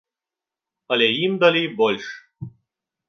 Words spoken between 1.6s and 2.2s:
больш.